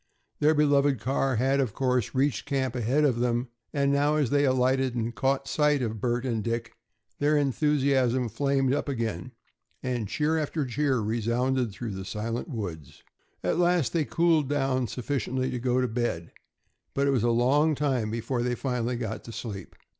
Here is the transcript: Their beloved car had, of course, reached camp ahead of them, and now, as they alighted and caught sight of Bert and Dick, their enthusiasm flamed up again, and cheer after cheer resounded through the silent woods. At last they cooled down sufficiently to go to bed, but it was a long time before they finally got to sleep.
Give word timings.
Their 0.39 0.55
beloved 0.55 0.99
car 0.99 1.35
had, 1.35 1.59
of 1.59 1.75
course, 1.75 2.15
reached 2.15 2.47
camp 2.47 2.73
ahead 2.75 3.03
of 3.03 3.19
them, 3.19 3.49
and 3.71 3.91
now, 3.93 4.15
as 4.15 4.31
they 4.31 4.45
alighted 4.45 4.95
and 4.95 5.13
caught 5.13 5.47
sight 5.47 5.83
of 5.83 6.01
Bert 6.01 6.25
and 6.25 6.43
Dick, 6.43 6.73
their 7.19 7.37
enthusiasm 7.37 8.27
flamed 8.27 8.73
up 8.73 8.89
again, 8.89 9.31
and 9.83 10.07
cheer 10.07 10.39
after 10.39 10.65
cheer 10.65 10.97
resounded 11.01 11.71
through 11.71 11.91
the 11.91 12.03
silent 12.03 12.49
woods. 12.49 13.03
At 13.43 13.59
last 13.59 13.93
they 13.93 14.03
cooled 14.05 14.49
down 14.49 14.87
sufficiently 14.87 15.51
to 15.51 15.59
go 15.59 15.81
to 15.81 15.87
bed, 15.87 16.31
but 16.95 17.05
it 17.05 17.11
was 17.11 17.21
a 17.21 17.29
long 17.29 17.75
time 17.75 18.09
before 18.09 18.41
they 18.41 18.55
finally 18.55 18.95
got 18.95 19.23
to 19.25 19.31
sleep. 19.31 19.75